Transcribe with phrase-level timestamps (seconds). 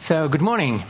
[0.00, 0.82] So, good morning.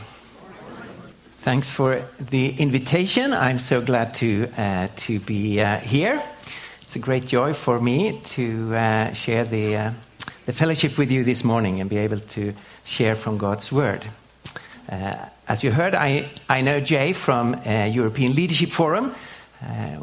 [1.39, 3.33] Thanks for the invitation.
[3.33, 6.23] I'm so glad to, uh, to be uh, here.
[6.81, 9.91] It's a great joy for me to uh, share the, uh,
[10.45, 12.53] the fellowship with you this morning and be able to
[12.85, 14.07] share from God's Word.
[14.89, 15.17] Uh,
[15.49, 19.13] as you heard, I, I know Jay from uh, European Leadership Forum,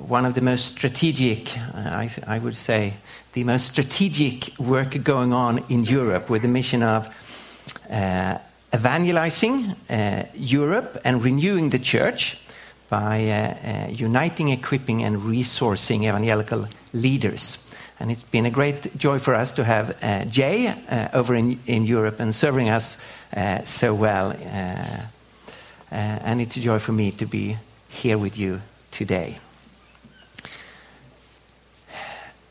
[0.07, 2.93] one of the most strategic, I, I would say,
[3.33, 7.09] the most strategic work going on in Europe with the mission of
[8.73, 12.39] evangelizing uh, Europe and renewing the church
[12.89, 17.65] by uh, uh, uniting, equipping, and resourcing evangelical leaders.
[18.01, 21.61] And it's been a great joy for us to have uh, Jay uh, over in,
[21.67, 23.03] in, Europe and serving us
[23.37, 24.33] uh, so well.
[25.91, 27.57] and it's a joy for me to be
[27.89, 28.61] here with you
[28.91, 29.39] today.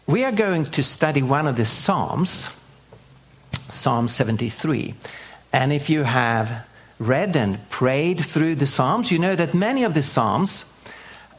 [0.06, 2.50] We are going to study one of the Psalms,
[3.70, 4.94] Psalm 73.
[5.58, 6.68] And if you have
[7.00, 10.66] read and prayed through the Psalms, you know that many of the Psalms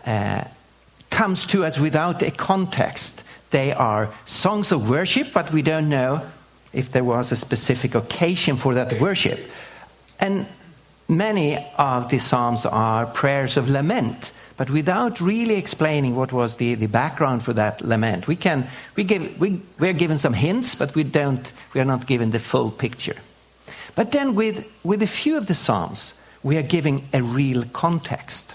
[0.05, 0.43] uh,
[1.09, 3.23] comes to us without a context.
[3.51, 6.23] They are songs of worship, but we don't know
[6.73, 9.39] if there was a specific occasion for that worship.
[10.19, 10.47] And
[11.07, 16.75] many of the Psalms are prayers of lament, but without really explaining what was the,
[16.75, 18.27] the background for that lament.
[18.27, 21.85] We, can, we, give, we, we are given some hints, but we, don't, we are
[21.85, 23.15] not given the full picture.
[23.95, 28.55] But then, with, with a few of the Psalms, we are giving a real context.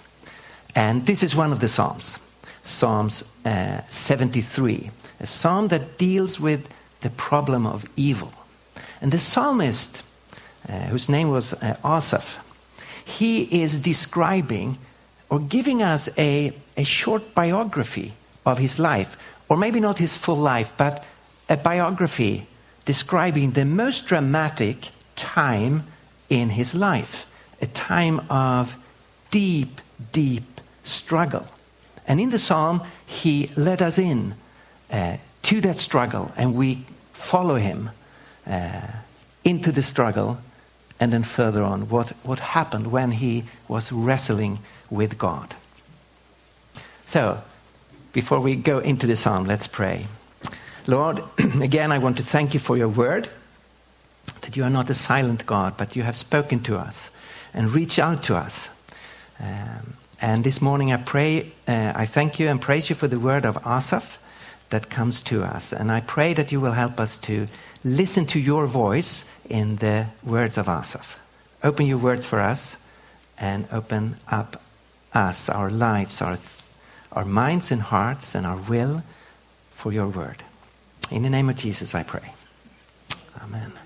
[0.75, 2.17] And this is one of the Psalms,
[2.63, 6.67] Psalms uh, 73, a psalm that deals with
[7.01, 8.33] the problem of evil.
[9.01, 10.01] And the psalmist,
[10.67, 12.39] uh, whose name was uh, Asaph,
[13.05, 14.77] he is describing
[15.29, 18.13] or giving us a, a short biography
[18.45, 19.17] of his life,
[19.49, 21.03] or maybe not his full life, but
[21.49, 22.47] a biography
[22.85, 25.83] describing the most dramatic time
[26.29, 27.25] in his life,
[27.61, 28.75] a time of
[29.31, 31.47] deep, deep struggle.
[32.07, 34.35] And in the psalm, he led us in
[34.91, 37.91] uh, to that struggle, and we follow him
[38.47, 38.87] uh,
[39.43, 40.37] into the struggle,
[40.99, 44.59] and then further on, what, what happened when he was wrestling
[44.89, 45.55] with God.
[47.05, 47.41] So,
[48.13, 50.05] before we go into the psalm, let's pray.
[50.87, 51.23] Lord,
[51.61, 53.29] again, I want to thank you for your word
[54.43, 57.09] that you are not a silent God, but you have spoken to us
[57.53, 58.69] and reached out to us.
[59.39, 63.19] Um, and this morning I pray, uh, I thank you and praise you for the
[63.19, 64.17] word of Asaph
[64.69, 65.73] that comes to us.
[65.73, 67.47] And I pray that you will help us to
[67.83, 71.19] listen to your voice in the words of Asaph.
[71.63, 72.77] Open your words for us
[73.37, 74.61] and open up
[75.13, 76.37] us, our lives, our,
[77.11, 79.03] our minds and hearts, and our will
[79.71, 80.43] for your word.
[81.11, 82.33] In the name of Jesus, I pray.
[83.41, 83.82] Amen.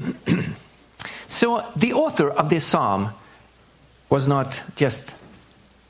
[1.28, 3.10] so the author of this psalm
[4.08, 5.14] was not just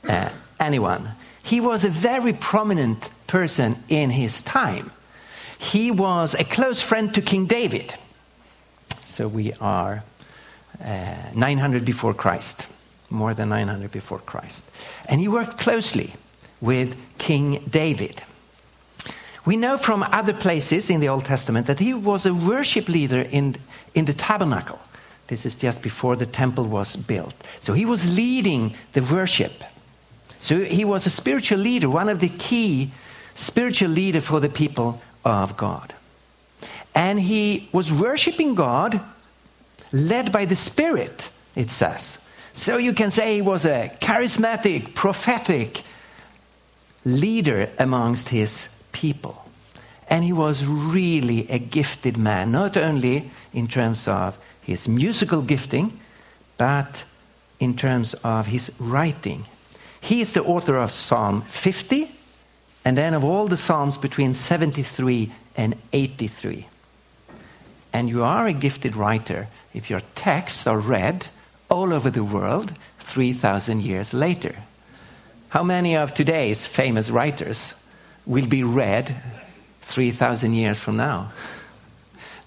[0.07, 0.29] uh,
[0.59, 1.11] anyone.
[1.43, 4.91] He was a very prominent person in his time.
[5.57, 7.95] He was a close friend to King David.
[9.03, 10.03] So we are
[10.83, 12.65] uh, 900 before Christ,
[13.09, 14.69] more than 900 before Christ.
[15.05, 16.13] And he worked closely
[16.61, 18.23] with King David.
[19.45, 23.21] We know from other places in the Old Testament that he was a worship leader
[23.21, 23.55] in,
[23.95, 24.79] in the tabernacle.
[25.27, 27.33] This is just before the temple was built.
[27.59, 29.63] So he was leading the worship.
[30.39, 32.91] So he was a spiritual leader, one of the key
[33.33, 35.93] spiritual leader for the people of God.
[36.93, 38.99] And he was worshiping God
[39.91, 42.19] led by the Spirit, it says.
[42.53, 45.83] So you can say he was a charismatic, prophetic
[47.05, 49.45] leader amongst his people.
[50.07, 55.99] And he was really a gifted man, not only in terms of his musical gifting,
[56.57, 57.03] but
[57.59, 59.45] in terms of his writing.
[60.01, 62.11] He is the author of Psalm 50,
[62.83, 66.67] and then of all the Psalms between 73 and 83.
[67.93, 71.27] And you are a gifted writer if your texts are read
[71.69, 74.55] all over the world 3,000 years later.
[75.49, 77.73] How many of today's famous writers
[78.25, 79.15] will be read
[79.81, 81.31] 3,000 years from now.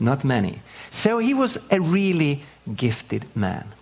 [0.01, 0.61] Not many.
[0.91, 2.43] So he was a really
[2.75, 3.73] gifted man.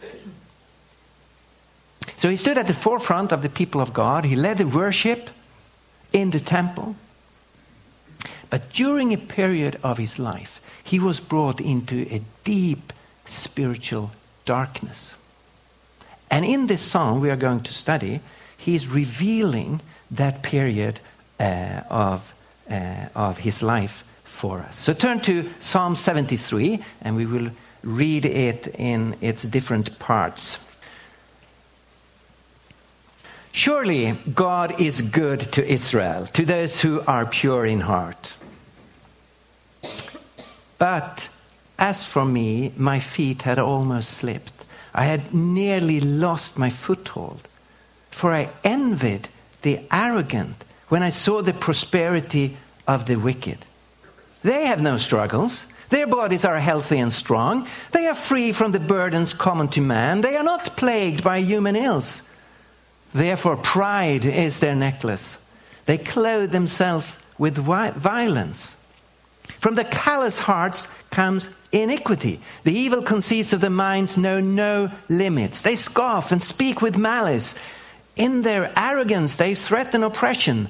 [2.16, 4.24] So he stood at the forefront of the people of God.
[4.24, 5.30] He led the worship
[6.12, 6.96] in the temple.
[8.50, 12.92] But during a period of his life, he was brought into a deep
[13.24, 14.12] spiritual
[14.44, 15.14] darkness.
[16.30, 18.20] And in this song we are going to study,
[18.56, 19.80] he is revealing
[20.10, 21.00] that period
[21.90, 22.34] of,
[22.70, 24.76] uh, of his life for us.
[24.76, 27.50] So turn to Psalm 73 and we will
[27.82, 30.58] read it in its different parts.
[33.52, 38.34] Surely God is good to Israel, to those who are pure in heart.
[40.78, 41.28] But
[41.78, 44.64] as for me, my feet had almost slipped.
[44.94, 47.46] I had nearly lost my foothold,
[48.10, 49.28] for I envied
[49.62, 52.54] the arrogant when I saw the prosperity
[52.86, 53.56] of the wicked.
[54.42, 55.66] They have no struggles.
[55.88, 57.66] Their bodies are healthy and strong.
[57.92, 60.20] They are free from the burdens common to man.
[60.20, 62.28] They are not plagued by human ills.
[63.14, 65.38] Therefore, pride is their necklace.
[65.86, 68.76] They clothe themselves with violence.
[69.60, 72.38] From the callous hearts comes iniquity.
[72.64, 75.62] The evil conceits of the minds know no limits.
[75.62, 77.54] They scoff and speak with malice.
[78.14, 80.68] In their arrogance, they threaten oppression.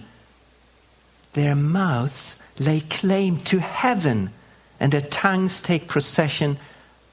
[1.33, 4.31] Their mouths lay claim to heaven,
[4.79, 6.59] and their tongues take possession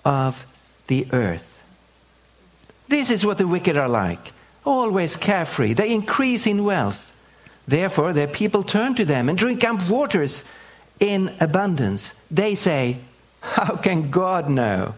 [0.04, 0.46] of
[0.88, 1.64] the earth.
[2.88, 4.34] This is what the wicked are like
[4.70, 5.74] always carefree.
[5.74, 7.12] They increase in wealth.
[7.68, 10.44] Therefore, their people turn to them and drink up waters
[11.00, 12.14] in abundance.
[12.32, 12.98] They say,
[13.42, 14.96] How can God know?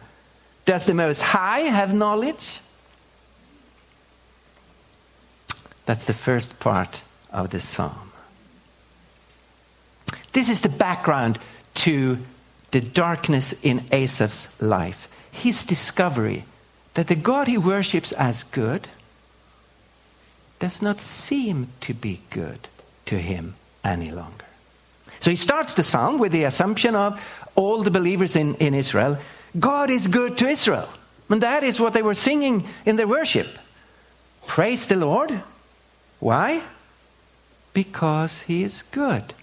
[0.65, 2.59] Does the Most High have knowledge?
[5.85, 7.01] That's the first part
[7.31, 8.10] of the psalm.
[10.33, 11.39] This is the background
[11.75, 12.19] to
[12.71, 15.07] the darkness in Asaph's life.
[15.31, 16.45] His discovery
[16.93, 18.87] that the God he worships as good
[20.59, 22.67] does not seem to be good
[23.05, 24.45] to him any longer.
[25.19, 27.21] So he starts the psalm with the assumption of
[27.55, 29.17] all the believers in, in Israel
[29.59, 30.87] God is good to Israel.
[31.29, 33.47] And that is what they were singing in their worship.
[34.47, 35.43] Praise the Lord.
[36.19, 36.61] Why?
[37.73, 39.33] Because he is good.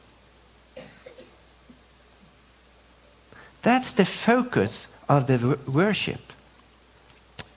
[3.62, 6.32] That's the focus of the worship.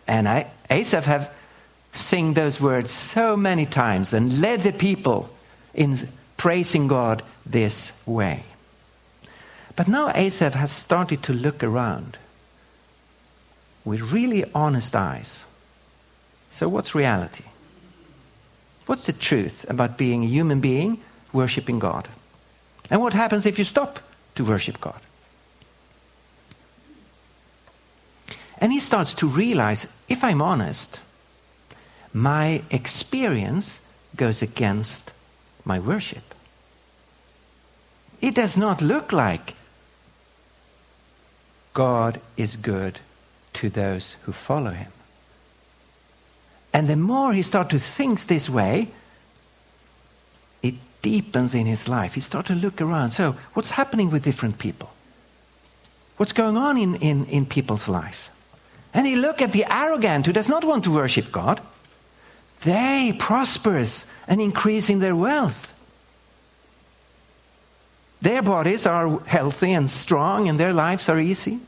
[0.08, 1.34] And I, Asaph have
[1.94, 5.30] sing those words so many times and led the people
[5.74, 5.98] in
[6.38, 8.44] praising God this way.
[9.76, 12.18] But now Asaph has started to look around
[13.84, 15.46] with really honest eyes.
[16.52, 17.46] So, what's reality?
[18.86, 21.00] What's the truth about being a human being
[21.32, 22.10] worshiping God?
[22.90, 24.00] And what happens if you stop
[24.36, 25.00] to worship God?
[28.62, 31.00] And he starts to realize if I'm honest,
[32.14, 33.82] my experience
[34.16, 35.12] goes against
[35.66, 36.36] my worship.
[38.22, 39.56] It does not look like
[41.74, 43.00] God is good
[43.54, 44.92] to those who follow him.
[46.74, 48.90] And the more he starts to think this way,
[50.62, 52.14] it deepens in his life.
[52.14, 53.12] He starts to look around.
[53.12, 54.92] So, what's happening with different people?
[56.18, 58.31] What's going on in, in, in people's life?
[58.94, 61.62] And he look at the arrogant who does not want to worship God
[62.62, 65.74] they prosperous and increase in their wealth.
[68.22, 71.60] Their bodies are healthy and strong, and their lives are easy.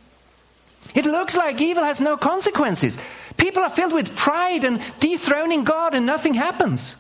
[0.94, 3.00] It looks like evil has no consequences.
[3.38, 6.96] People are filled with pride and dethroning God, and nothing happens.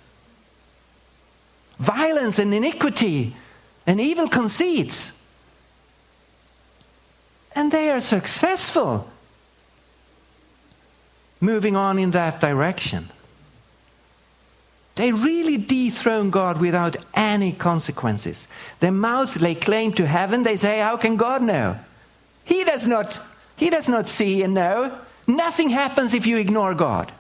[1.78, 3.36] Violence and iniquity
[3.86, 5.24] and evil conceits.
[7.54, 9.08] And they are successful
[11.44, 13.10] moving on in that direction.
[14.96, 18.48] They really dethrone God without any consequences.
[18.80, 20.44] Their mouth lay claim to heaven.
[20.44, 21.78] They say, How can God know?
[22.46, 23.20] He does not,
[23.58, 24.98] he does not see and know.
[25.28, 27.12] Nothing happens if you ignore God.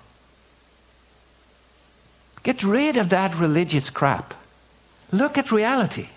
[2.43, 4.33] Get rid of that religious crap.
[5.11, 6.09] Look at reality.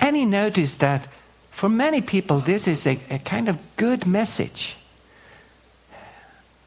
[0.00, 1.08] And he noticed that
[1.54, 4.76] for many people, this is a, a kind of good message.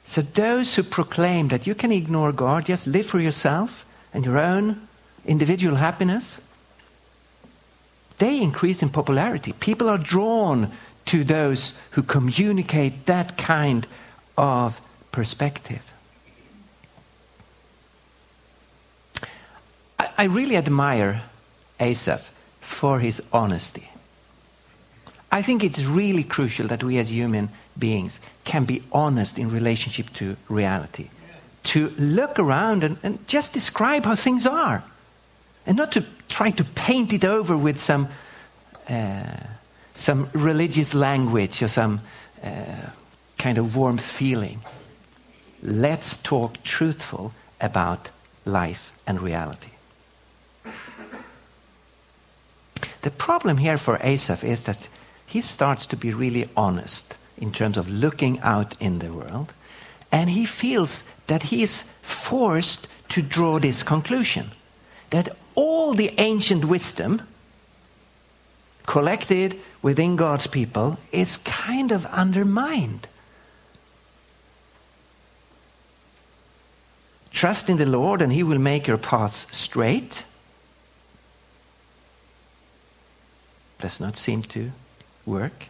[0.05, 4.37] So, those who proclaim that you can ignore God, just live for yourself and your
[4.37, 4.87] own
[5.25, 6.39] individual happiness,
[8.19, 9.51] they increase in popularity.
[9.59, 10.71] People are drawn
[11.07, 13.85] to those who communicate that kind
[14.37, 14.79] of
[15.11, 15.83] perspective.
[19.99, 21.23] I, I really admire
[21.77, 23.89] Asaph for his honesty.
[25.31, 30.13] I think it's really crucial that we as human beings can be honest in relationship
[30.13, 31.09] to reality.
[31.63, 34.83] To look around and, and just describe how things are.
[35.65, 38.07] And not to try to paint it over with some,
[38.89, 39.25] uh,
[39.93, 41.99] some religious language or some
[42.41, 42.89] uh,
[43.37, 44.61] kind of warm feeling.
[45.61, 48.09] Let's talk truthful about
[48.45, 49.71] life and reality.
[53.01, 54.89] the problem here for Asaph is that
[55.27, 59.53] he starts to be really honest in terms of looking out in the world,
[60.11, 64.49] and he feels that he is forced to draw this conclusion
[65.09, 67.21] that all the ancient wisdom
[68.85, 73.07] collected within God's people is kind of undermined.
[77.31, 80.25] Trust in the Lord, and He will make your paths straight.
[83.79, 84.71] Does not seem to
[85.27, 85.67] work.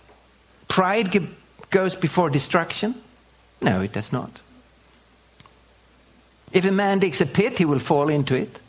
[0.67, 1.27] Pride
[1.69, 2.95] goes before destruction.
[3.61, 4.41] No, it does not.
[6.53, 8.61] If a man digs a pit, he will fall into it.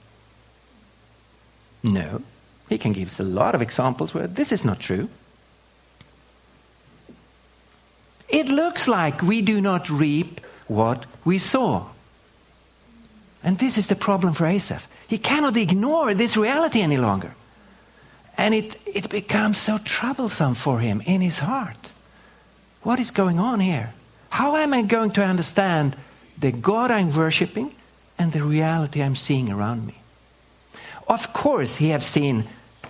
[1.85, 2.23] No.
[2.69, 5.09] He can give us a lot of examples where this is not true.
[8.29, 11.91] It looks like we do not reap what we sow.
[13.43, 14.87] And this is the problem for Asaph.
[15.07, 17.35] He cannot ignore this reality any longer.
[18.39, 21.91] And it, it becomes so troublesome for him in his heart.
[22.83, 23.93] What is going on here?
[24.31, 25.97] How am I going to understand
[26.39, 27.75] the God I'm worshiping
[28.17, 29.95] and the reality I'm seeing around me?
[31.09, 32.45] Of course, he has seen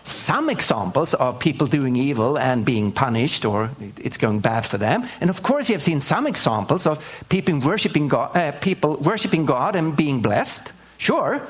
[0.04, 5.06] some examples of people doing evil and being punished or it's going bad for them.
[5.20, 9.46] And of course, you have seen some examples of people worshiping God, uh, people worshiping
[9.46, 10.72] God and being blessed.
[10.98, 11.40] Sure.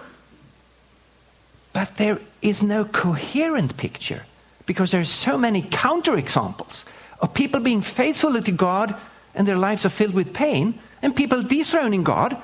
[1.73, 4.25] But there is no coherent picture
[4.67, 6.85] because there are so many counterexamples
[7.21, 8.95] of people being faithful to God
[9.35, 12.37] and their lives are filled with pain, and people dethroning God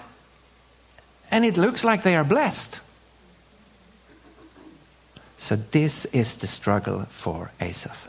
[1.31, 2.81] and it looks like they are blessed.
[5.37, 8.09] So this is the struggle for Asaph.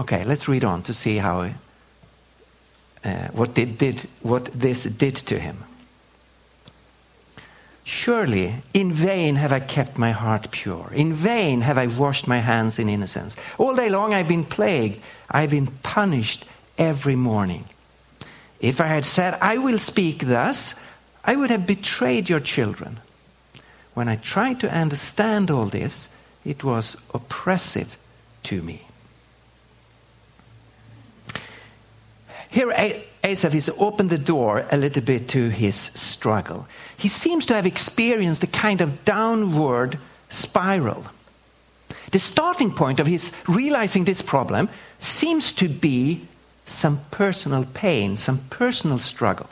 [0.00, 1.50] Okay, let's read on to see how
[3.04, 5.64] uh, what did, did what this did to him.
[7.84, 10.90] Surely in vain have I kept my heart pure.
[10.94, 13.36] In vain have I washed my hands in innocence.
[13.58, 15.00] All day long I've been plagued.
[15.30, 16.44] I've been punished
[16.78, 17.64] every morning.
[18.60, 20.76] If I had said, I will speak thus,
[21.24, 23.00] I would have betrayed your children.
[23.94, 26.08] When I tried to understand all this,
[26.44, 27.98] it was oppressive
[28.44, 28.86] to me.
[32.48, 36.66] Here, Asaph has opened the door a little bit to his struggle.
[36.96, 39.98] He seems to have experienced a kind of downward
[40.28, 41.04] spiral.
[42.10, 46.26] The starting point of his realizing this problem seems to be
[46.66, 49.48] some personal pain, some personal struggle.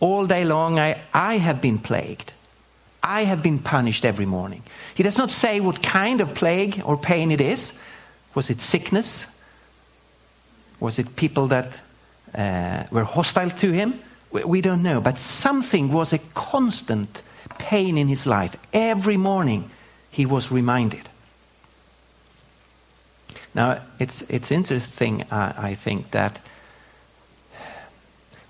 [0.00, 2.34] All day long, I, I have been plagued.
[3.02, 4.62] I have been punished every morning.
[4.94, 7.78] He does not say what kind of plague or pain it is.
[8.34, 9.26] Was it sickness?
[10.78, 11.80] Was it people that
[12.34, 14.00] uh, were hostile to him?
[14.30, 15.00] We, we don't know.
[15.00, 17.22] But something was a constant
[17.58, 18.56] pain in his life.
[18.72, 19.70] Every morning
[20.10, 21.08] he was reminded.
[23.54, 26.40] Now, it's, it's interesting, uh, I think, that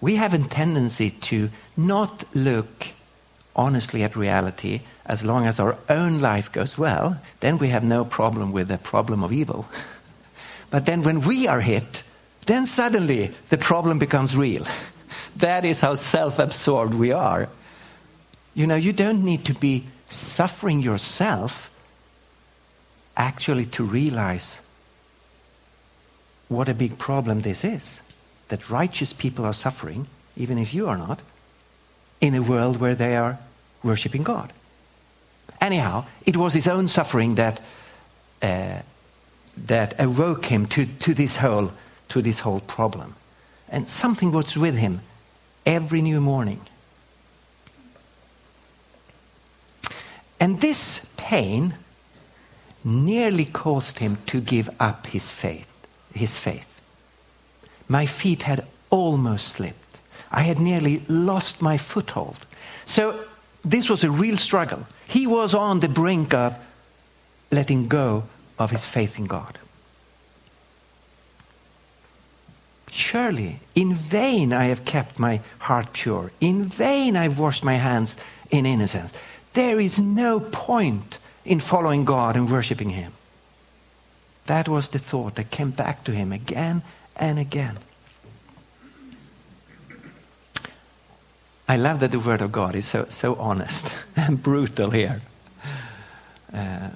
[0.00, 2.88] we have a tendency to not look
[3.56, 8.04] honestly at reality as long as our own life goes well, then we have no
[8.04, 9.66] problem with the problem of evil.
[10.70, 12.02] but then when we are hit,
[12.48, 14.66] then suddenly the problem becomes real.
[15.36, 17.48] that is how self absorbed we are.
[18.54, 21.70] You know, you don't need to be suffering yourself
[23.16, 24.60] actually to realize
[26.48, 28.00] what a big problem this is
[28.48, 31.20] that righteous people are suffering, even if you are not,
[32.20, 33.38] in a world where they are
[33.82, 34.52] worshipping God.
[35.60, 37.60] Anyhow, it was his own suffering that,
[38.40, 38.80] uh,
[39.66, 41.72] that awoke him to, to, this whole,
[42.08, 43.14] to this whole problem.
[43.68, 45.00] And something was with him
[45.66, 46.60] every new morning.
[50.40, 51.74] And this pain
[52.84, 55.68] nearly caused him to give up his faith.
[56.14, 56.80] His faith.
[57.88, 59.98] My feet had almost slipped.
[60.30, 62.46] I had nearly lost my foothold.
[62.84, 63.18] So
[63.64, 64.86] this was a real struggle.
[65.06, 66.56] He was on the brink of
[67.50, 68.24] letting go
[68.58, 69.58] of his faith in God.
[72.98, 76.32] Surely, in vain I have kept my heart pure.
[76.40, 78.16] In vain I've washed my hands
[78.50, 79.12] in innocence.
[79.52, 83.12] There is no point in following God and worshiping Him.
[84.48, 86.82] That was the thought that came back to him again
[87.14, 87.76] and again.
[91.68, 95.20] I love that the Word of God is so, so honest and brutal here.
[96.50, 96.88] Uh,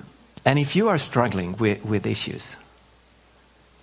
[0.47, 2.56] and if you are struggling with, with issues,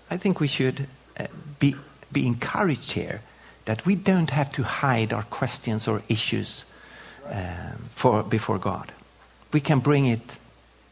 [0.09, 0.87] I think we should
[1.19, 1.27] uh,
[1.59, 1.75] be,
[2.11, 3.21] be encouraged here
[3.65, 6.65] that we don't have to hide our questions or issues
[7.29, 8.91] um, for, before God.
[9.53, 10.37] We can bring it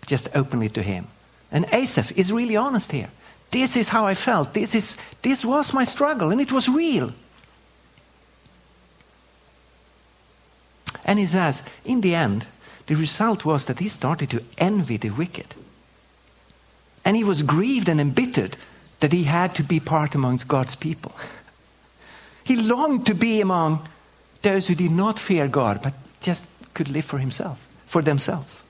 [0.05, 1.07] just openly to Him
[1.51, 3.09] And Asaph is really honest here.
[3.51, 4.53] This is how I felt.
[4.53, 7.13] This, is, this was my struggle, and it was real.
[11.05, 12.45] And he says, in the end,
[12.87, 15.55] the result was that he started to envy the wicked.
[17.05, 18.57] And he was grieved and embittered
[18.99, 21.13] that he had to be part amongst God's people.
[22.43, 23.87] He longed to be among
[24.41, 28.63] those who did not fear God, but just could live for himself, for themselves.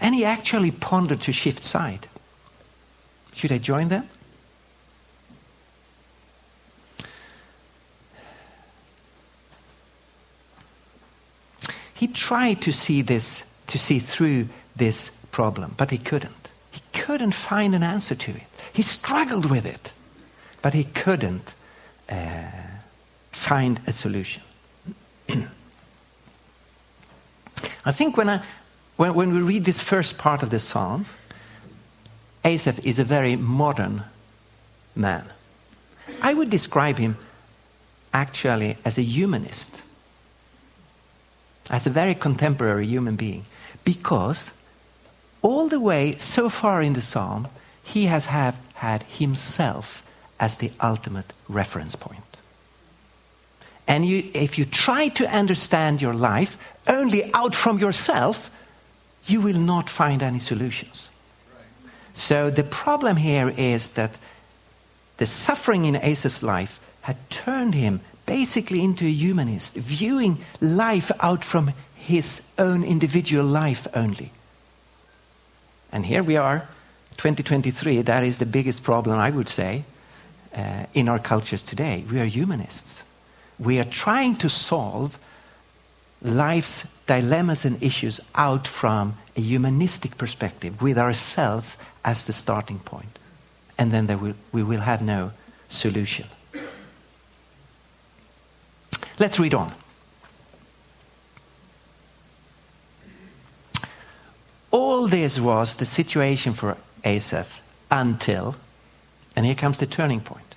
[0.00, 2.08] And he actually pondered to shift side.
[3.34, 4.08] Should I join them?
[11.94, 16.39] He tried to see this, to see through this problem, but he couldn't.
[16.92, 18.46] Couldn't find an answer to it.
[18.72, 19.92] He struggled with it,
[20.62, 21.54] but he couldn't
[22.08, 22.16] uh,
[23.32, 24.42] find a solution.
[27.84, 28.42] I think when, I,
[28.96, 31.08] when, when we read this first part of the Psalms,
[32.44, 34.04] Asaph is a very modern
[34.94, 35.24] man.
[36.22, 37.16] I would describe him
[38.12, 39.82] actually as a humanist
[41.70, 43.46] as a very contemporary human being
[43.84, 44.50] because
[45.42, 47.48] all the way so far in the psalm,
[47.82, 50.02] he has have had himself
[50.38, 52.38] as the ultimate reference point.
[53.86, 56.56] And you, if you try to understand your life
[56.86, 58.50] only out from yourself,
[59.26, 61.10] you will not find any solutions.
[62.14, 64.18] So the problem here is that
[65.16, 71.44] the suffering in Asaph's life had turned him basically into a humanist, viewing life out
[71.44, 74.32] from his own individual life only.
[75.92, 76.68] And here we are,
[77.16, 79.84] 2023, that is the biggest problem, I would say,
[80.54, 82.04] uh, in our cultures today.
[82.10, 83.02] We are humanists.
[83.58, 85.18] We are trying to solve
[86.22, 93.18] life's dilemmas and issues out from a humanistic perspective, with ourselves as the starting point.
[93.78, 95.32] And then will, we will have no
[95.68, 96.26] solution.
[99.18, 99.72] Let's read on.
[104.70, 108.56] All this was the situation for Asaph until,
[109.36, 110.56] and here comes the turning point.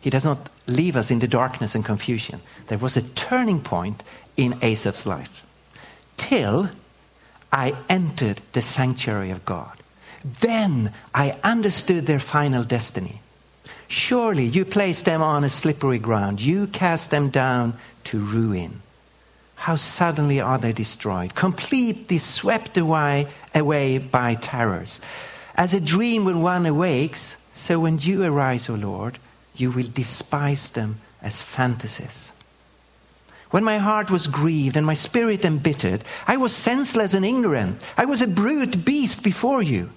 [0.00, 2.40] He does not leave us in the darkness and confusion.
[2.68, 4.04] There was a turning point
[4.36, 5.44] in Asaph's life.
[6.16, 6.70] Till
[7.52, 9.76] I entered the sanctuary of God.
[10.40, 13.20] Then I understood their final destiny.
[13.88, 16.40] Surely you placed them on a slippery ground.
[16.40, 18.80] You cast them down to ruin.
[19.64, 25.00] How suddenly are they destroyed, completely swept away, away by terrors.
[25.54, 29.18] As a dream when one awakes, so when you arise, O Lord,
[29.56, 32.32] you will despise them as fantasies.
[33.52, 37.80] When my heart was grieved and my spirit embittered, I was senseless and ignorant.
[37.96, 39.88] I was a brute beast before you.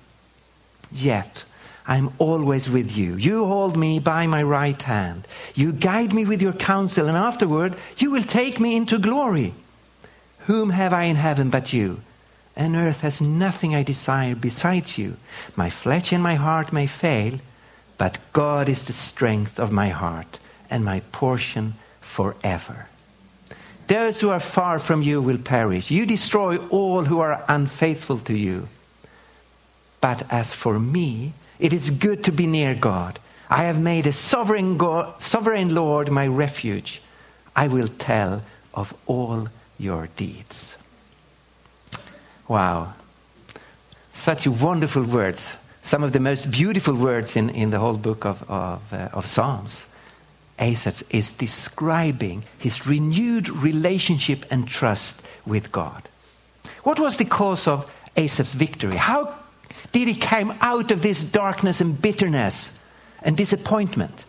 [0.94, 1.44] Yet
[1.88, 3.16] I'm always with you.
[3.16, 5.26] You hold me by my right hand.
[5.56, 9.54] You guide me with your counsel, and afterward you will take me into glory.
[10.48, 12.02] Whom have I in heaven but you?
[12.58, 15.16] And earth has nothing I desire besides you.
[15.56, 17.40] My flesh and my heart may fail,
[17.98, 22.88] but God is the strength of my heart and my portion forever.
[23.88, 25.90] Those who are far from you will perish.
[25.90, 28.68] You destroy all who are unfaithful to you.
[30.02, 33.20] But as for me, it is good to be near God.
[33.50, 37.02] I have made a sovereign, God, sovereign Lord my refuge.
[37.56, 38.44] I will tell
[38.74, 39.48] of all
[39.80, 40.76] your deeds.
[42.48, 42.94] Wow.
[44.14, 45.56] Such wonderful words.
[45.82, 49.26] Some of the most beautiful words in, in the whole book of, of, uh, of
[49.26, 49.86] Psalms.
[50.60, 56.10] Asaph is describing his renewed relationship and trust with God.
[56.84, 58.98] What was the cause of Asaph's victory?
[58.98, 59.37] How
[59.92, 62.84] did he come out of this darkness and bitterness
[63.22, 64.26] and disappointment?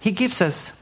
[0.00, 0.72] He gives us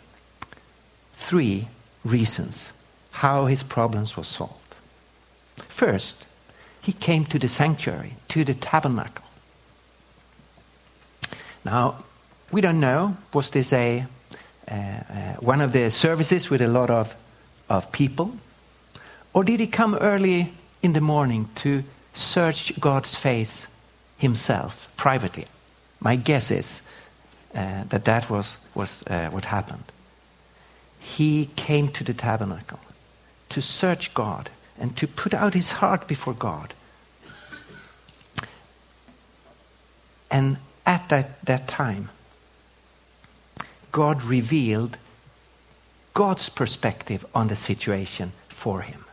[1.14, 1.68] three
[2.04, 2.72] reasons
[3.11, 4.74] how his problems were solved.
[5.68, 6.26] First,
[6.82, 9.24] he came to the sanctuary, to the tabernacle.
[11.64, 12.04] Now,
[12.52, 14.06] we don't know, was this a,
[14.70, 17.16] uh, uh, one of the services with a lot of,
[17.68, 18.37] of people?
[19.32, 20.52] Or did he come early
[20.87, 21.83] in the morning to
[22.14, 23.66] search God's face
[24.18, 25.46] himself privately.
[25.99, 26.81] My guess is
[27.57, 29.83] uh, that that was, was uh, what happened.
[31.01, 32.79] He came to the tabernacle
[33.49, 36.72] to search God and to put out his heart before God.
[40.31, 42.11] And at that, that time,
[43.90, 44.99] God revealed
[46.14, 49.05] God's perspective on the situation for him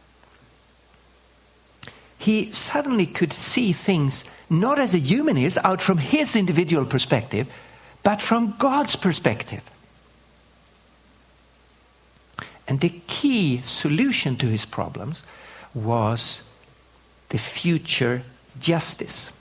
[2.24, 7.48] he suddenly could see things not as a human is, out from his individual perspective,
[8.02, 9.62] but from God's perspective.
[12.66, 15.22] And the key solution to his problems
[15.74, 16.48] was
[17.28, 18.24] the future
[18.58, 19.38] justice.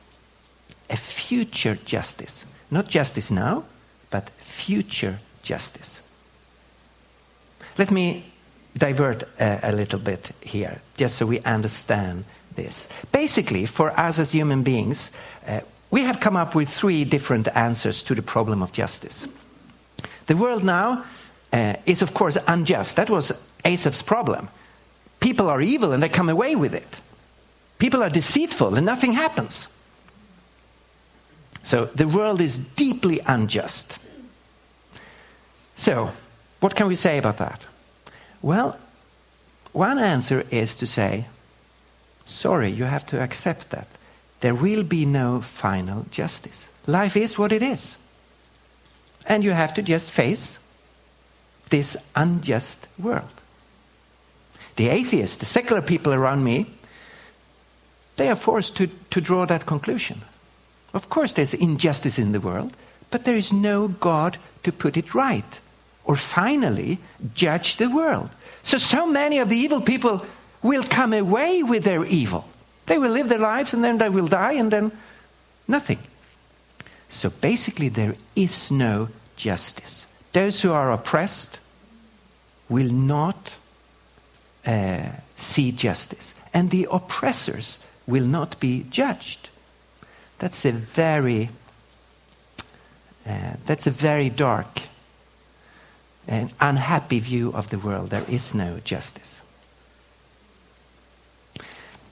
[0.91, 2.45] A future justice.
[2.69, 3.63] Not justice now,
[4.11, 6.03] but future justice.
[7.79, 8.25] Let me
[8.77, 12.89] divert a, a, little bit here, just so we understand this.
[13.11, 15.11] Basically, for us as human beings,
[15.47, 15.61] uh,
[15.91, 19.29] we have come up with three different answers to the problem of justice.
[20.27, 21.05] The world now
[21.53, 22.97] uh, is, of course, unjust.
[22.97, 23.33] That was
[23.65, 24.49] Asaph's problem.
[25.21, 27.01] People are evil and they come away with it.
[27.79, 29.69] People are deceitful and nothing happens.
[31.63, 33.99] So the world is deeply unjust.
[35.75, 36.11] So,
[36.61, 37.67] what can we say about that?
[38.41, 38.79] Well,
[39.73, 41.27] one answer is to say,
[42.27, 43.89] sorry, you have to accept that.
[44.41, 46.69] There will be no final justice.
[46.87, 47.97] Life is what it is.
[49.27, 50.59] And you have to just face
[51.71, 53.35] this unjust world.
[54.77, 56.67] The atheists, the secular people around me,
[58.17, 60.23] they are forced to, to draw that conclusion.
[60.93, 62.77] Of course, there's injustice in the world,
[63.11, 65.61] but there is no God to put it right
[66.05, 66.99] or finally
[67.35, 68.31] judge the world.
[68.63, 70.27] So, so many of the evil people
[70.63, 72.49] will come away with their evil.
[72.87, 74.93] They will live their lives and then they will die and then
[75.67, 75.99] nothing.
[77.09, 80.07] So basically, there is no justice.
[80.33, 81.59] Those who are oppressed
[82.69, 83.57] will not
[84.67, 89.51] uh, see justice, and the oppressors will not be judged.
[90.39, 91.51] That's a very
[93.27, 94.83] uh, that's a very dark
[96.27, 98.11] and unhappy view of the world.
[98.11, 99.42] There is no justice.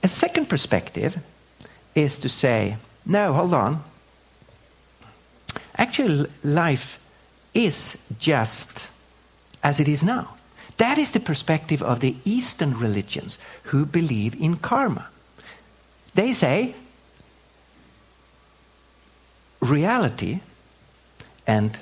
[0.03, 1.17] A second perspective
[1.93, 3.83] is to say, no, hold on.
[5.75, 6.99] Actually, life
[7.53, 8.89] is just
[9.63, 10.35] as it is now.
[10.77, 15.07] That is the perspective of the Eastern religions who believe in karma.
[16.15, 16.75] They say
[19.59, 20.39] reality
[21.45, 21.79] and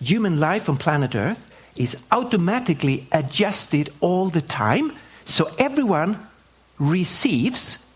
[0.00, 4.92] human life on planet Earth is automatically adjusted all the time,
[5.24, 6.26] so everyone
[6.80, 7.86] receives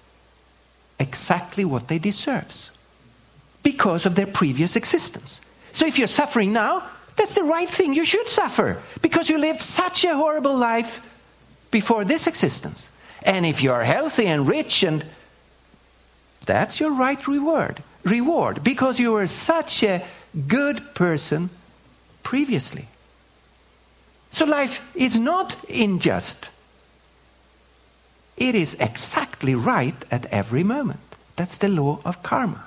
[1.01, 2.71] exactly what they deserve
[3.65, 5.41] because of their previous existence.
[5.73, 6.85] So if you're suffering now,
[7.17, 7.95] that's the right thing.
[7.95, 11.01] You should suffer because you lived such a horrible life
[11.71, 12.89] before this existence.
[13.23, 15.05] And if you are healthy and rich and
[16.45, 17.83] that's your right reward.
[18.05, 20.05] Reward because you were such a
[20.47, 21.49] good person
[22.23, 22.87] previously.
[24.31, 26.51] So life is not unjust.
[28.37, 31.01] It is exactly right at every moment.
[31.37, 32.65] That's the law of karma.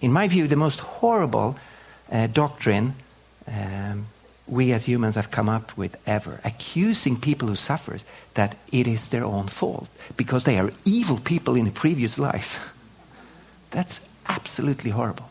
[0.00, 1.56] In my view, the most horrible
[2.10, 2.94] uh, doctrine
[3.46, 4.06] um,
[4.46, 7.98] we as humans have come up with ever, accusing people who suffer
[8.34, 12.74] that it is their own fault because they are evil people in a previous life.
[13.70, 15.30] That's absolutely horrible.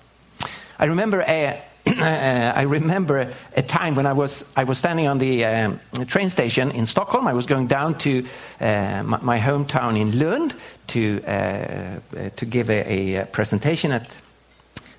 [0.80, 1.62] I remember a,
[1.97, 6.71] I remember a time when I was, I was standing on the um, train station
[6.71, 7.28] in Stockholm.
[7.28, 8.26] I was going down to
[8.60, 10.54] uh, my, my, hometown in Lund
[10.88, 14.10] to, uh, uh to give a, a presentation at,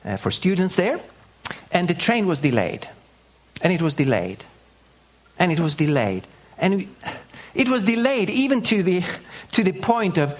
[0.04, 0.98] uh, for students there.
[1.72, 2.88] And the train was delayed.
[3.60, 4.44] And it was delayed.
[5.38, 6.26] And it was delayed.
[6.56, 6.88] And
[7.54, 9.02] it was delayed even to the,
[9.52, 10.38] to the point of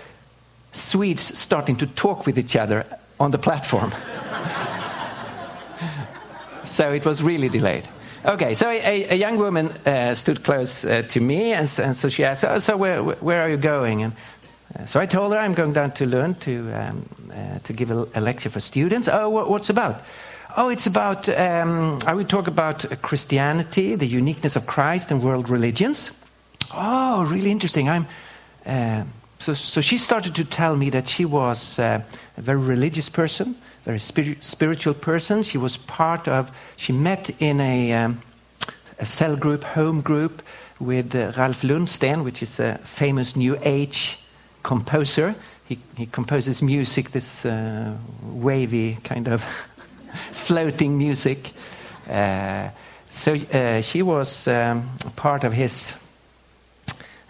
[0.73, 2.87] Swedes starting to talk with each other
[3.21, 3.93] on the platform.
[6.69, 7.89] so it was really delayed.
[8.25, 12.09] Okay, so a, a young woman uh, stood close uh, to me, and, and, so
[12.09, 14.13] she asked, "So, so where, where are you going?" And
[14.77, 17.93] uh, so I told her I'm going down to Lund to um, uh, to give
[17.93, 19.09] a, a, lecture for students.
[19.09, 20.03] Oh, what, what's about?
[20.57, 21.29] Oh, it's about.
[21.29, 26.11] Um, I will talk about Christianity, the uniqueness of Christ, and world religions.
[26.75, 27.89] Oh, really interesting.
[27.89, 28.07] I'm.
[28.67, 29.05] Uh,
[29.39, 32.03] so, so she started to tell me that she was uh,
[32.37, 33.55] a very religious person
[33.89, 35.43] very spiritual person.
[35.43, 38.21] She was part of, she met in a, um,
[38.99, 40.43] a cell group, home group,
[40.79, 44.19] with uh, Ralph Lundsten, which is a famous New Age
[44.63, 45.35] composer.
[45.67, 49.43] He, he composes music, this uh, wavy kind of
[50.33, 51.53] floating music.
[52.07, 52.69] Uh,
[53.09, 55.95] so uh, she was um, part of his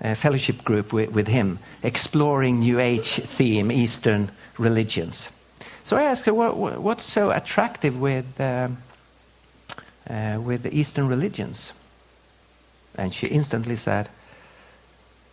[0.03, 5.31] uh, fellowship group with, with him, exploring New Age theme, Eastern religions.
[5.89, 8.69] So I asked her, what, what's so attractive with, uh,
[10.11, 11.73] uh, with the Eastern religions?
[12.95, 14.11] And she instantly said,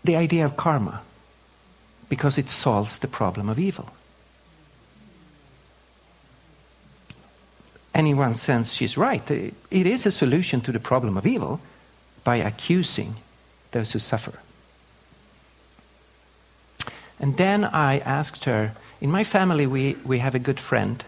[0.05, 1.01] the idea of karma.
[2.09, 3.89] because it solves the problem of evil.
[7.93, 9.29] And in one sense, she's right.
[9.31, 11.61] It is a solution to the problem of evil
[12.23, 13.15] by accusing
[13.71, 14.39] those who suffer.
[17.19, 18.73] And then I asked her,
[19.05, 21.03] in my family, we, we have a good friend.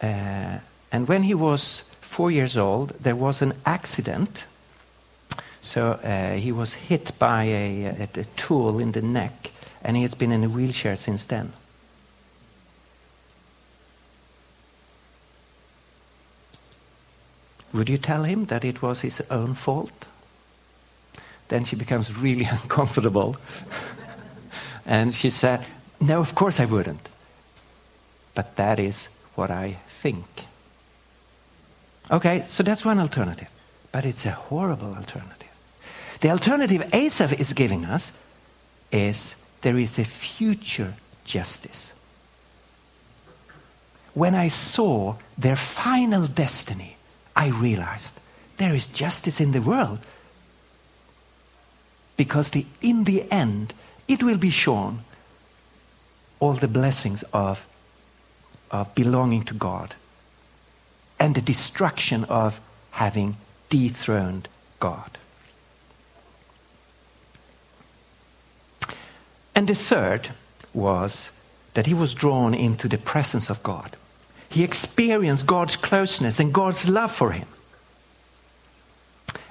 [0.00, 0.58] Uh,
[0.92, 4.44] and when he was four years old, there was an accident.
[5.60, 9.50] So uh, he was hit by a, a, a tool in the neck,
[9.82, 11.54] and he has been in a wheelchair since then.
[17.72, 20.06] Would you tell him that it was his own fault?
[21.48, 23.36] Then she becomes really uncomfortable.
[24.86, 25.64] and she said,
[26.00, 27.08] No, of course I wouldn't.
[28.34, 30.26] But that is what I think.
[32.10, 33.48] Okay, so that's one alternative.
[33.92, 35.48] But it's a horrible alternative.
[36.20, 38.12] The alternative Asaph is giving us
[38.90, 41.92] is there is a future justice.
[44.14, 46.96] When I saw their final destiny,
[47.36, 48.18] I realized
[48.56, 50.00] there is justice in the world.
[52.16, 53.74] Because the, in the end,
[54.08, 55.04] it will be shown
[56.40, 57.66] all the blessings of,
[58.70, 59.94] of belonging to God
[61.18, 62.60] and the destruction of
[62.92, 63.36] having
[63.68, 64.48] dethroned
[64.80, 65.18] God.
[69.54, 70.30] And the third
[70.72, 71.32] was
[71.74, 73.96] that he was drawn into the presence of God.
[74.48, 77.48] He experienced God's closeness and God's love for him.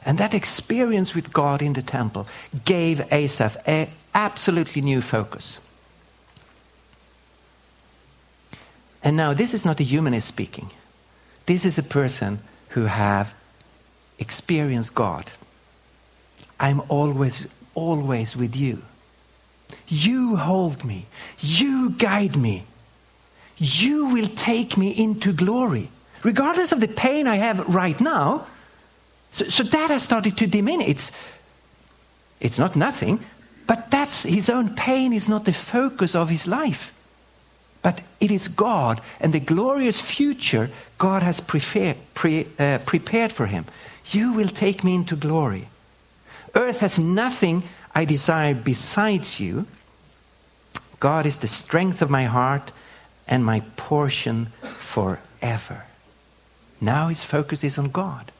[0.06, 2.28] And that experience with God in the temple
[2.64, 5.60] gave Asaph an absolutely new focus.
[9.04, 10.70] And now, this is not a humanist speaking.
[11.46, 13.34] This is a person who have
[14.20, 15.32] experienced God.
[16.60, 18.82] I'm always, always with you.
[19.88, 21.06] You hold me.
[21.40, 22.66] You guide me
[23.58, 25.90] you will take me into glory,
[26.24, 28.46] regardless of the pain I have right now.
[29.32, 30.88] So, so that has started to diminish.
[30.88, 31.12] It's,
[32.40, 33.20] it's not nothing,
[33.66, 36.94] but that's his own pain is not the focus of his life.
[37.82, 43.46] But it is God and the glorious future God has prepared, pre, uh, prepared for
[43.46, 43.66] him.
[44.12, 45.68] You will take me into glory.
[46.56, 47.64] Earth has nothing
[47.94, 49.68] I desire besides you.
[51.00, 52.72] God is the strength of my heart
[53.28, 54.48] and my portion
[54.80, 55.86] forever.
[56.82, 58.32] Now his focus is on God.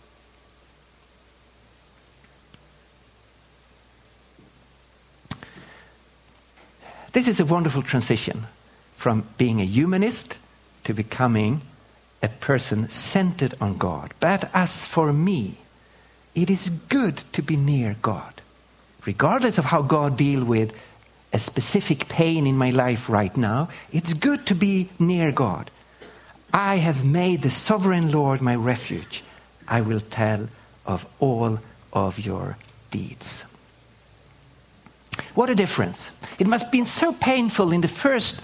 [7.14, 8.46] This is a wonderful transition
[8.98, 10.36] from being a humanist
[10.84, 11.62] to becoming
[12.22, 14.14] a person centered on God.
[14.20, 15.56] But as for me,
[16.34, 18.42] it is good to be near God,
[19.06, 20.74] regardless of how God deal with
[21.32, 25.70] a specific pain in my life right now, it's good to be near God.
[26.52, 29.24] I have made the sovereign Lord my refuge.
[29.68, 30.48] I will tell
[30.86, 31.60] of all
[31.94, 32.58] of your
[32.90, 33.44] deeds.
[35.36, 36.10] What a difference.
[36.40, 38.42] It must have been so painful in the first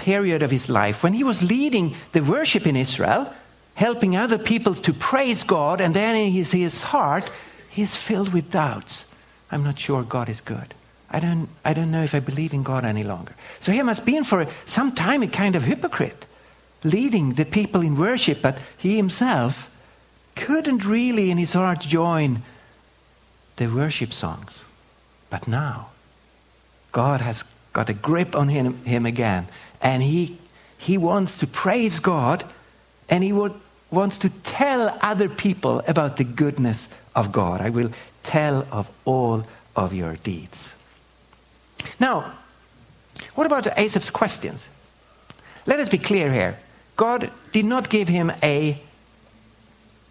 [0.00, 3.32] period of his life when he was leading the worship in Israel,
[3.74, 7.30] helping other people to praise God, and then in his, his heart,
[7.68, 9.04] he's filled with doubts.
[9.52, 10.74] I'm not sure God is good.
[11.10, 13.34] I don't, I don't know if I believe in God any longer.
[13.58, 16.26] So he must be for some time a kind of hypocrite,
[16.84, 19.68] leading the people in worship, but he himself
[20.36, 22.42] couldn't really in his heart join
[23.56, 24.64] the worship songs.
[25.28, 25.90] But now,
[26.92, 29.48] God has got a grip on him, him again,
[29.80, 30.38] and he,
[30.78, 32.44] he wants to praise God,
[33.08, 33.54] and he would,
[33.90, 37.60] wants to tell other people about the goodness of God.
[37.60, 37.90] I will
[38.22, 40.74] tell of all of your deeds.
[41.98, 42.32] Now,
[43.34, 44.68] what about Asaph's questions?
[45.66, 46.58] Let us be clear here.
[46.96, 48.78] God did not give him a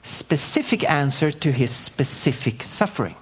[0.03, 3.15] specific answer to his specific suffering.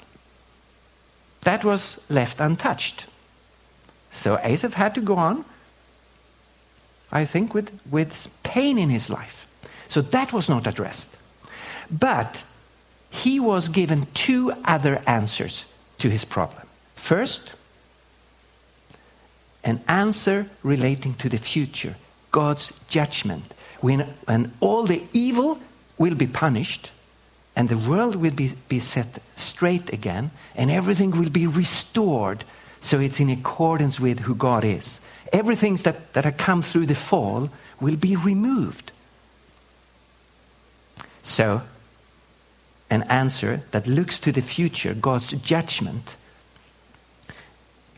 [1.42, 3.06] That was left untouched.
[4.12, 5.46] So Asaph had to go on,
[7.12, 9.48] I think, with, with pain in his life.
[9.88, 11.18] So that was not addressed.
[11.90, 12.44] But
[13.10, 15.66] he was given two other answers
[16.00, 16.68] to his problem.
[16.96, 17.54] First,
[19.64, 21.96] an answer relating to the future,
[22.32, 25.60] God's judgment, when, when all the evil
[25.98, 26.92] will be punished
[27.56, 32.44] and the world will be, be set straight again and everything will be restored
[32.80, 35.02] so it's in accordance with who God is.
[35.32, 38.92] Everything that, that have come through the fall will be removed.
[41.24, 41.62] So,
[42.90, 46.16] an answer that looks to the future, God's judgment.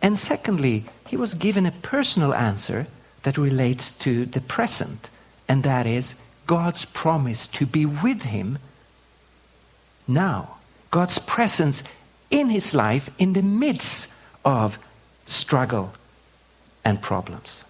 [0.02, 2.88] And secondly, he was given a personal answer
[3.24, 5.10] that relates to the present,
[5.48, 8.58] and that is God's promise to be with him
[10.08, 10.58] now.
[10.89, 11.84] God's presence
[12.32, 14.80] in his life in the midst of
[15.26, 15.94] struggle
[16.84, 17.63] and problems.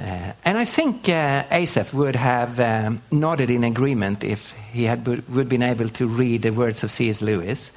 [0.00, 5.06] Uh, and I think uh, Asaph would have um, nodded in agreement if he had
[5.06, 7.20] would been able to read the words of C.S.
[7.20, 7.70] Lewis.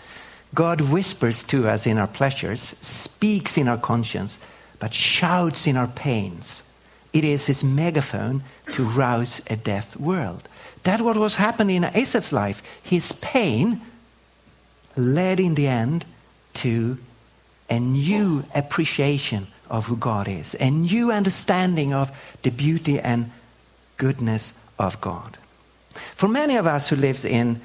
[0.53, 4.39] God whispers to us in our pleasures, speaks in our conscience,
[4.79, 6.63] but shouts in our pains.
[7.11, 10.47] It is his megaphone to rouse a deaf world.
[10.83, 12.63] That what was happening in Asaph's life.
[12.83, 13.81] His pain
[14.95, 16.05] led in the end
[16.55, 16.97] to
[17.69, 22.11] a new appreciation of who God is, a new understanding of
[22.43, 23.31] the beauty and
[23.97, 25.37] goodness of God.
[26.15, 27.61] For many of us who live in,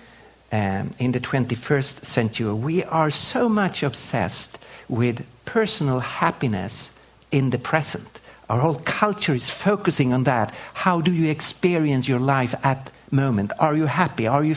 [0.53, 6.99] um, in the 21st century, we are so much obsessed with personal happiness
[7.31, 8.21] in the present.
[8.49, 10.55] Our whole culture is focusing on that.
[10.73, 13.53] How do you experience your life at moment?
[13.59, 14.27] Are you happy?
[14.27, 14.57] Are you,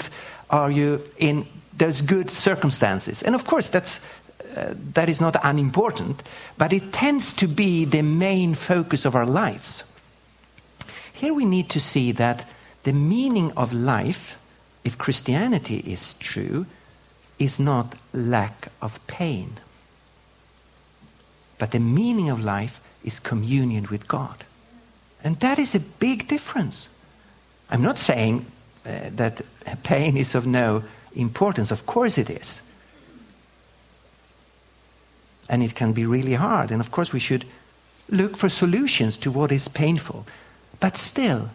[0.50, 1.46] are you in
[1.78, 3.24] those good circumstances?
[3.24, 4.02] And of course, that's
[4.56, 6.24] uh, that is not unimportant,
[6.58, 9.84] but it tends to be the main focus of our lives.
[11.14, 12.46] Here we need to see that
[12.84, 14.38] the meaning of life,
[14.84, 16.66] if Christianity is true,
[17.40, 19.60] is not lack of pain.
[21.58, 24.44] But the meaning of life is communion with God.
[25.24, 26.90] And that is a big difference.
[27.70, 28.46] I'm not saying
[28.86, 29.42] uh, that
[29.84, 30.84] pain is of no
[31.16, 31.72] importance.
[31.72, 32.62] Of course it is
[35.52, 36.72] and it can be really hard.
[36.72, 37.46] And of course, we should
[38.10, 40.26] look for solutions to what is painful.
[40.80, 41.50] But still,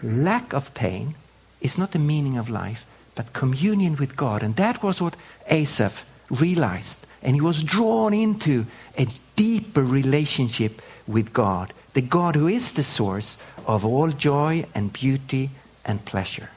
[0.00, 1.16] lack of pain
[1.60, 4.44] is not the meaning of life, but communion with God.
[4.44, 5.16] And that was what
[5.48, 7.04] Asaph realized.
[7.20, 12.84] And he was drawn into a deeper relationship with God, the God who is the
[12.84, 15.50] source of all joy and beauty
[15.84, 16.50] and pleasure.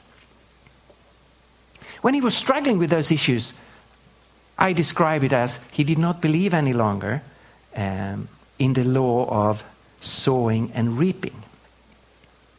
[2.04, 3.54] When he was struggling with those issues,
[4.58, 7.22] I describe it as he did not believe any longer
[7.74, 9.64] um, in the law of
[10.02, 11.44] sowing and reaping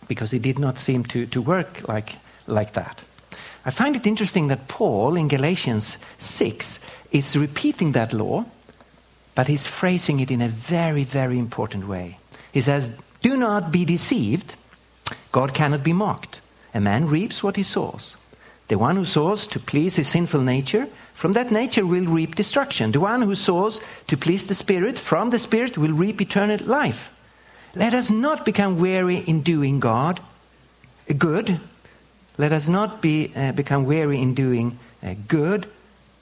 [0.07, 2.15] because it did not seem to, to work like,
[2.47, 3.03] like that.
[3.63, 6.79] I find it interesting that Paul in Galatians 6
[7.11, 8.45] is repeating that law,
[9.35, 12.17] but he's phrasing it in a very, very important way.
[12.51, 14.55] He says, Do not be deceived.
[15.31, 16.41] God cannot be mocked.
[16.73, 18.17] A man reaps what he sows.
[18.67, 22.91] The one who sows to please his sinful nature from that nature will reap destruction.
[22.91, 27.11] The one who sows to please the Spirit, from the Spirit will reap eternal life.
[27.75, 30.19] Let us not become weary in doing God
[31.13, 31.59] good.
[32.37, 35.67] Let us not be, uh, become weary in doing uh, good,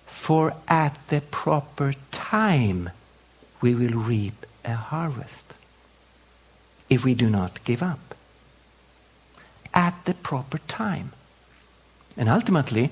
[0.06, 2.90] for at the proper time
[3.62, 5.54] we will reap a harvest
[6.90, 8.16] if we do not give up.
[9.74, 11.14] At the proper time.
[12.18, 12.92] And ultimately,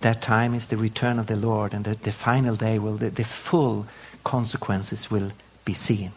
[0.00, 3.10] that time is the return of the Lord, and the, the final day will, the,
[3.10, 3.86] the full
[4.22, 5.32] consequences will
[5.64, 6.12] be seen.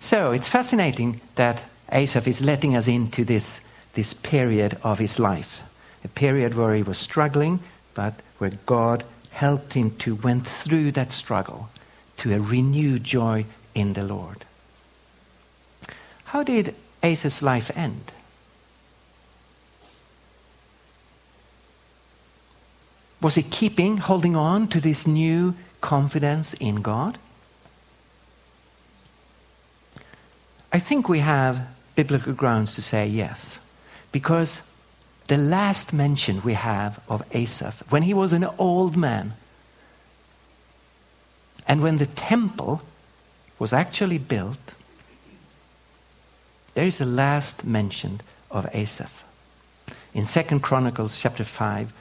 [0.00, 3.60] So it's fascinating that Asaph is letting us into this,
[3.94, 5.62] this period of his life,
[6.04, 7.60] a period where he was struggling,
[7.94, 11.68] but where God helped him to went through that struggle
[12.18, 14.44] to a renewed joy in the Lord.
[16.26, 18.12] How did Asaph's life end?
[23.20, 27.18] Was he keeping, holding on to this new confidence in God?
[30.72, 33.60] I think we have biblical grounds to say yes.
[34.10, 34.62] Because
[35.28, 39.34] the last mention we have of Asaph, when he was an old man,
[41.66, 42.82] and when the temple
[43.58, 44.74] was actually built,
[46.74, 48.20] there is a last mention
[48.50, 49.24] of Asaph.
[50.12, 51.92] In 2nd Chronicles chapter 5,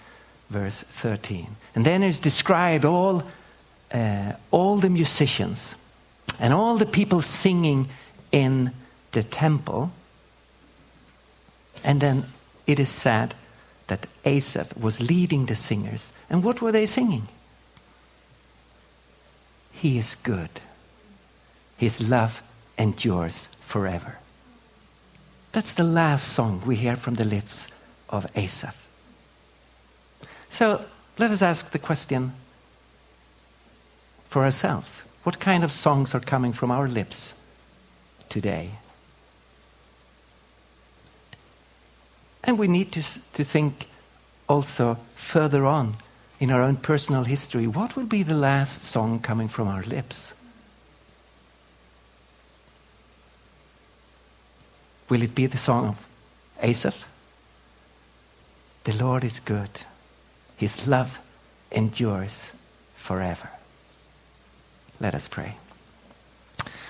[0.50, 1.56] verse 13.
[1.76, 3.24] And then is described all,
[3.92, 5.76] uh, all the musicians
[6.40, 7.90] and all the people singing
[8.32, 8.72] in
[9.12, 9.92] the temple.
[11.84, 12.26] And then
[12.68, 13.36] it is said
[13.88, 16.12] that Asaph was leading the singers.
[16.30, 17.28] And what were they singing?
[19.72, 20.50] He is good.
[21.78, 22.42] His love
[22.78, 24.20] endures forever.
[25.54, 27.68] That's the last song we hear from the lips
[28.10, 28.76] of Asaph.
[30.50, 30.84] So
[31.20, 32.34] let us ask the question
[34.30, 37.34] for ourselves what kind of songs are coming from our lips
[38.30, 38.72] today?
[42.44, 43.88] And we need to, to think
[44.50, 45.96] also further on
[46.40, 50.34] in our own personal history what will be the last song coming from our lips?
[55.10, 56.08] Will it be the song of
[56.62, 57.06] Asaph?
[58.84, 59.70] The Lord is good,
[60.58, 61.20] His love
[61.72, 62.52] endures
[62.96, 63.50] forever.
[65.00, 65.56] Let us pray.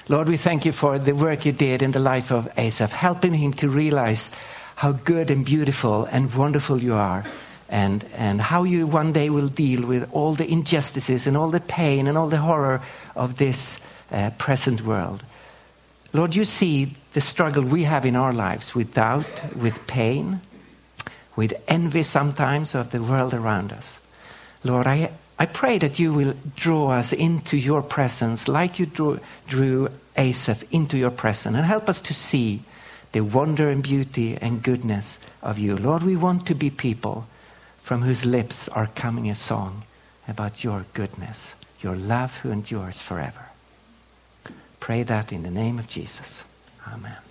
[0.09, 3.33] Lord, we thank you for the work you did in the life of Asaph, helping
[3.33, 4.29] him to realize
[4.75, 7.23] how good and beautiful and wonderful you are,
[7.69, 11.61] and, and how you one day will deal with all the injustices and all the
[11.61, 12.81] pain and all the horror
[13.15, 13.79] of this
[14.11, 15.23] uh, present world.
[16.11, 20.41] Lord, you see the struggle we have in our lives with doubt, with pain,
[21.35, 23.99] with envy sometimes of the world around us.
[24.63, 29.19] Lord, I, I pray that you will draw us into your presence like you drew,
[29.47, 32.61] drew Asaph into your presence and help us to see
[33.13, 35.75] the wonder and beauty and goodness of you.
[35.75, 37.27] Lord, we want to be people
[37.81, 39.83] from whose lips are coming a song
[40.27, 43.49] about your goodness, your love who endures forever.
[44.79, 46.43] Pray that in the name of Jesus.
[46.87, 47.22] Amen.